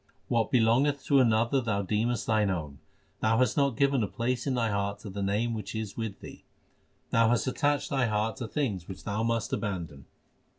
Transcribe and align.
What 0.29 0.49
belongeth 0.49 1.05
to 1.05 1.19
another 1.19 1.61
thou 1.61 1.83
deemest 1.83 2.25
thine 2.25 2.49
own. 2.49 2.79
Thou 3.19 3.37
hast 3.37 3.55
not 3.55 3.77
given 3.77 4.01
a 4.01 4.07
place 4.07 4.47
in 4.47 4.55
thy 4.55 4.71
heart 4.71 4.97
to 5.01 5.11
the 5.11 5.21
Name 5.21 5.53
which 5.53 5.75
is 5.75 5.95
with 5.95 6.21
thee. 6.21 6.43
Thou 7.11 7.29
hast 7.29 7.45
attached 7.45 7.91
thy 7.91 8.07
heart 8.07 8.37
to 8.37 8.47
things 8.47 8.87
which 8.87 9.03
thou 9.03 9.21
must 9.21 9.53
abandon. 9.53 10.05